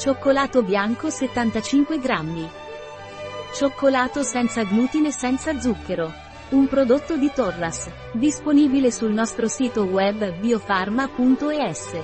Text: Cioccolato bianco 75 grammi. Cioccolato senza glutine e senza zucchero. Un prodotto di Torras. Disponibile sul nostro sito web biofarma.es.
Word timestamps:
Cioccolato 0.00 0.62
bianco 0.62 1.10
75 1.10 1.98
grammi. 1.98 2.48
Cioccolato 3.52 4.22
senza 4.22 4.62
glutine 4.62 5.08
e 5.08 5.12
senza 5.12 5.60
zucchero. 5.60 6.10
Un 6.52 6.66
prodotto 6.68 7.18
di 7.18 7.30
Torras. 7.30 7.90
Disponibile 8.12 8.90
sul 8.90 9.12
nostro 9.12 9.46
sito 9.46 9.82
web 9.82 10.38
biofarma.es. 10.38 12.00